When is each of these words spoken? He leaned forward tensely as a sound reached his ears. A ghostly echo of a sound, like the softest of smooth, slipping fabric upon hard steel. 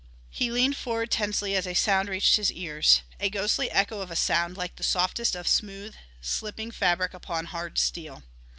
He 0.31 0.49
leaned 0.49 0.75
forward 0.77 1.11
tensely 1.11 1.55
as 1.55 1.67
a 1.67 1.75
sound 1.75 2.09
reached 2.09 2.35
his 2.37 2.51
ears. 2.51 3.03
A 3.19 3.29
ghostly 3.29 3.69
echo 3.69 4.01
of 4.01 4.09
a 4.09 4.15
sound, 4.15 4.57
like 4.57 4.77
the 4.77 4.83
softest 4.83 5.35
of 5.35 5.47
smooth, 5.47 5.93
slipping 6.21 6.71
fabric 6.71 7.13
upon 7.13 7.45
hard 7.45 7.77
steel. 7.77 8.23